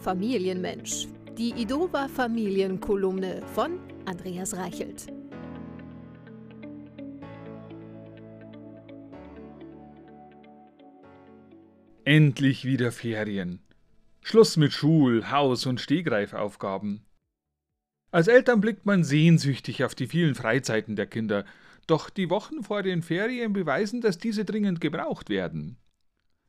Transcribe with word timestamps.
Familienmensch. 0.00 1.08
Die 1.36 1.50
Idova 1.50 2.06
Familienkolumne 2.06 3.42
von 3.54 3.80
Andreas 4.04 4.56
Reichelt. 4.56 5.08
Endlich 12.04 12.64
wieder 12.64 12.92
Ferien. 12.92 13.60
Schluss 14.22 14.56
mit 14.56 14.72
Schul-, 14.72 15.30
Haus- 15.32 15.66
und 15.66 15.80
Stegreifaufgaben. 15.80 17.04
Als 18.12 18.28
Eltern 18.28 18.60
blickt 18.60 18.86
man 18.86 19.02
sehnsüchtig 19.02 19.82
auf 19.82 19.96
die 19.96 20.06
vielen 20.06 20.36
Freizeiten 20.36 20.94
der 20.94 21.06
Kinder, 21.06 21.44
doch 21.88 22.08
die 22.08 22.30
Wochen 22.30 22.62
vor 22.62 22.84
den 22.84 23.02
Ferien 23.02 23.52
beweisen, 23.52 24.00
dass 24.00 24.18
diese 24.18 24.44
dringend 24.44 24.80
gebraucht 24.80 25.28
werden. 25.28 25.76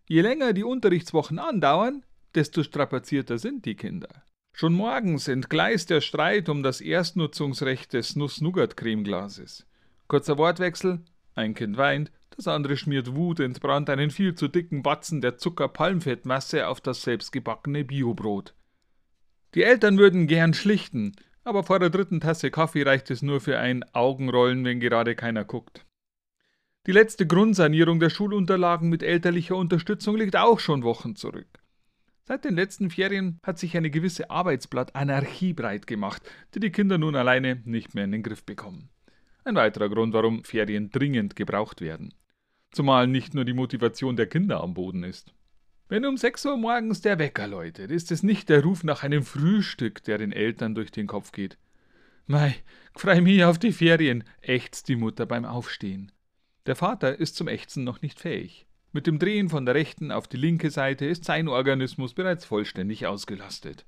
Je 0.07 0.21
länger 0.21 0.53
die 0.53 0.63
Unterrichtswochen 0.63 1.39
andauern, 1.39 2.03
desto 2.35 2.63
strapazierter 2.63 3.37
sind 3.37 3.65
die 3.65 3.75
Kinder. 3.75 4.23
Schon 4.53 4.73
morgens 4.73 5.27
entgleist 5.27 5.89
der 5.89 6.01
Streit 6.01 6.49
um 6.49 6.63
das 6.63 6.81
Erstnutzungsrecht 6.81 7.93
des 7.93 8.15
Nuss-Nougat-Cremeglases. 8.15 9.65
Kurzer 10.07 10.37
Wortwechsel, 10.37 11.01
ein 11.35 11.53
Kind 11.53 11.77
weint, 11.77 12.11
das 12.35 12.47
andere 12.47 12.77
schmiert 12.77 13.15
wutentbrannt 13.15 13.89
einen 13.89 14.11
viel 14.11 14.35
zu 14.35 14.47
dicken 14.47 14.83
Batzen 14.83 15.21
der 15.21 15.37
Zucker-Palmfettmasse 15.37 16.67
auf 16.67 16.81
das 16.81 17.03
selbstgebackene 17.03 17.85
Biobrot. 17.85 18.53
Die 19.55 19.63
Eltern 19.63 19.97
würden 19.97 20.27
gern 20.27 20.53
schlichten, 20.53 21.15
aber 21.43 21.63
vor 21.63 21.79
der 21.79 21.89
dritten 21.89 22.19
Tasse 22.19 22.51
Kaffee 22.51 22.83
reicht 22.83 23.09
es 23.11 23.21
nur 23.21 23.41
für 23.41 23.57
ein 23.57 23.83
Augenrollen, 23.93 24.63
wenn 24.65 24.79
gerade 24.79 25.15
keiner 25.15 25.45
guckt. 25.45 25.85
Die 26.85 26.91
letzte 26.91 27.27
Grundsanierung 27.27 27.99
der 27.99 28.09
Schulunterlagen 28.09 28.89
mit 28.89 29.03
elterlicher 29.03 29.55
Unterstützung 29.55 30.17
liegt 30.17 30.35
auch 30.35 30.59
schon 30.59 30.83
Wochen 30.83 31.15
zurück. 31.15 31.58
Seit 32.29 32.45
den 32.45 32.53
letzten 32.53 32.91
Ferien 32.91 33.39
hat 33.41 33.57
sich 33.57 33.75
eine 33.75 33.89
gewisse 33.89 34.29
Arbeitsblatt-Anarchie 34.29 35.53
breit 35.53 35.87
gemacht, 35.87 36.21
die 36.53 36.59
die 36.59 36.69
Kinder 36.69 36.99
nun 36.99 37.15
alleine 37.15 37.59
nicht 37.65 37.95
mehr 37.95 38.03
in 38.03 38.11
den 38.11 38.21
Griff 38.21 38.43
bekommen. 38.43 38.89
Ein 39.45 39.55
weiterer 39.55 39.89
Grund, 39.89 40.13
warum 40.13 40.43
Ferien 40.43 40.91
dringend 40.91 41.35
gebraucht 41.35 41.81
werden. 41.81 42.13
Zumal 42.69 43.07
nicht 43.07 43.33
nur 43.33 43.45
die 43.45 43.53
Motivation 43.53 44.15
der 44.15 44.27
Kinder 44.27 44.61
am 44.61 44.75
Boden 44.75 45.03
ist. 45.03 45.33
Wenn 45.87 46.05
um 46.05 46.17
6 46.17 46.45
Uhr 46.45 46.57
morgens 46.57 47.01
der 47.01 47.17
Wecker 47.17 47.47
läutet, 47.47 47.89
ist 47.89 48.11
es 48.11 48.21
nicht 48.21 48.47
der 48.49 48.61
Ruf 48.61 48.83
nach 48.83 49.01
einem 49.01 49.23
Frühstück, 49.23 50.03
der 50.03 50.19
den 50.19 50.31
Eltern 50.31 50.75
durch 50.75 50.91
den 50.91 51.07
Kopf 51.07 51.31
geht. 51.31 51.57
Mei, 52.27 52.53
freu 52.93 53.21
mich 53.21 53.43
auf 53.43 53.57
die 53.57 53.73
Ferien, 53.73 54.23
ächzt 54.41 54.87
die 54.87 54.97
Mutter 54.97 55.25
beim 55.25 55.45
Aufstehen. 55.45 56.11
Der 56.67 56.75
Vater 56.75 57.19
ist 57.19 57.37
zum 57.37 57.47
Ächzen 57.47 57.83
noch 57.83 58.03
nicht 58.03 58.19
fähig. 58.19 58.67
Mit 58.91 59.05
dem 59.05 59.19
Drehen 59.19 59.49
von 59.49 59.65
der 59.65 59.75
rechten 59.75 60.11
auf 60.11 60.27
die 60.27 60.37
linke 60.37 60.71
Seite 60.71 61.05
ist 61.05 61.25
sein 61.25 61.47
Organismus 61.47 62.13
bereits 62.13 62.45
vollständig 62.45 63.05
ausgelastet. 63.05 63.85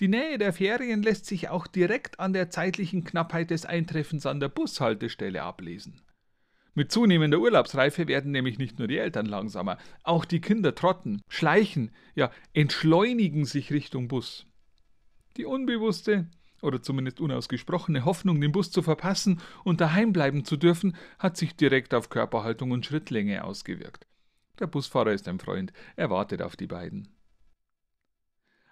Die 0.00 0.08
Nähe 0.08 0.38
der 0.38 0.52
Ferien 0.52 1.02
lässt 1.02 1.26
sich 1.26 1.48
auch 1.48 1.66
direkt 1.66 2.18
an 2.18 2.32
der 2.32 2.50
zeitlichen 2.50 3.04
Knappheit 3.04 3.50
des 3.50 3.66
Eintreffens 3.66 4.26
an 4.26 4.40
der 4.40 4.48
Bushaltestelle 4.48 5.42
ablesen. 5.42 6.00
Mit 6.74 6.92
zunehmender 6.92 7.38
Urlaubsreife 7.38 8.06
werden 8.06 8.30
nämlich 8.30 8.58
nicht 8.58 8.78
nur 8.78 8.86
die 8.86 8.98
Eltern 8.98 9.26
langsamer, 9.26 9.78
auch 10.04 10.24
die 10.24 10.40
Kinder 10.40 10.74
trotten, 10.74 11.20
schleichen, 11.28 11.90
ja 12.14 12.30
entschleunigen 12.52 13.44
sich 13.44 13.72
Richtung 13.72 14.06
Bus. 14.06 14.46
Die 15.36 15.44
unbewusste 15.44 16.28
oder 16.62 16.82
zumindest 16.82 17.20
unausgesprochene 17.20 18.04
Hoffnung, 18.04 18.40
den 18.40 18.52
Bus 18.52 18.70
zu 18.70 18.82
verpassen 18.82 19.40
und 19.64 19.80
daheim 19.80 20.12
bleiben 20.12 20.44
zu 20.44 20.56
dürfen, 20.56 20.96
hat 21.18 21.36
sich 21.36 21.56
direkt 21.56 21.94
auf 21.94 22.10
Körperhaltung 22.10 22.70
und 22.70 22.86
Schrittlänge 22.86 23.44
ausgewirkt. 23.44 24.06
Der 24.58 24.66
Busfahrer 24.66 25.12
ist 25.12 25.28
ein 25.28 25.38
Freund, 25.38 25.72
er 25.96 26.10
wartet 26.10 26.42
auf 26.42 26.56
die 26.56 26.66
beiden. 26.66 27.08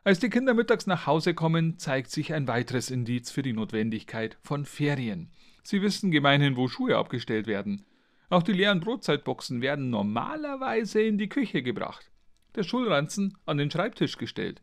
Als 0.07 0.21
die 0.21 0.31
Kinder 0.31 0.55
mittags 0.55 0.87
nach 0.87 1.07
Hause 1.07 1.35
kommen, 1.35 1.79
zeigt 1.79 2.13
sich 2.13 2.33
ein 2.33 2.47
weiteres 2.47 2.91
Indiz 2.91 3.31
für 3.33 3.43
die 3.43 3.53
Notwendigkeit 3.53 4.39
von 4.43 4.65
Ferien. 4.65 5.33
Sie 5.65 5.83
wissen 5.83 6.13
gemeinhin, 6.13 6.57
wo 6.57 6.69
Schuhe 6.69 6.97
abgestellt 6.97 7.49
werden. 7.49 7.85
Auch 8.29 8.45
die 8.45 8.53
leeren 8.53 8.81
Brotzeitboxen 8.81 9.63
werden 9.63 9.91
normalerweise 9.91 11.01
in 11.01 11.19
die 11.19 11.29
Küche 11.29 11.63
gebracht, 11.63 12.11
der 12.55 12.63
Schulranzen 12.63 13.37
an 13.47 13.59
den 13.59 13.71
Schreibtisch 13.71 14.17
gestellt. 14.17 14.63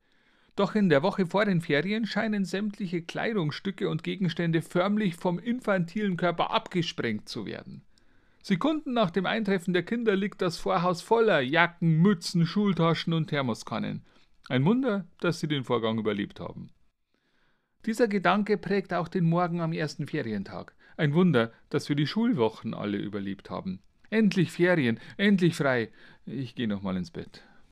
Doch 0.56 0.76
in 0.76 0.90
der 0.90 1.02
Woche 1.02 1.26
vor 1.26 1.46
den 1.46 1.62
Ferien 1.62 2.06
scheinen 2.06 2.46
sämtliche 2.46 3.02
Kleidungsstücke 3.02 3.90
und 3.90 4.04
Gegenstände 4.04 4.62
förmlich 4.62 5.16
vom 5.16 5.40
infantilen 5.40 6.16
Körper 6.16 6.52
abgesprengt 6.52 7.28
zu 7.28 7.46
werden. 7.46 7.82
Sekunden 8.44 8.94
nach 8.94 9.10
dem 9.10 9.26
Eintreffen 9.26 9.74
der 9.74 9.84
Kinder 9.84 10.16
liegt 10.16 10.42
das 10.42 10.58
Vorhaus 10.58 11.02
voller 11.02 11.40
Jacken, 11.40 12.02
Mützen, 12.02 12.46
Schultaschen 12.46 13.14
und 13.14 13.28
Thermoskannen. 13.28 14.04
Ein 14.50 14.66
Wunder, 14.66 15.08
dass 15.22 15.40
sie 15.40 15.48
den 15.48 15.64
Vorgang 15.64 15.98
überlebt 15.98 16.40
haben. 16.40 16.70
Dieser 17.86 18.08
Gedanke 18.08 18.58
prägt 18.58 18.94
auch 18.94 19.08
den 19.08 19.24
Morgen 19.24 19.62
am 19.62 19.74
ersten 19.74 20.08
Ferientag. 20.08 20.76
Ein 20.98 21.14
Wunder, 21.14 21.52
dass 21.70 21.90
wir 21.90 21.96
die 21.96 22.06
Schulwochen 22.06 22.74
alle 22.74 22.98
überlebt 22.98 23.50
haben. 23.50 23.80
Endlich 24.10 24.52
Ferien, 24.52 25.00
endlich 25.18 25.56
frei. 25.56 25.90
Ich 26.26 26.54
gehe 26.54 26.68
noch 26.68 26.82
mal 26.82 26.98
ins 26.98 27.12
Bett. 27.12 27.44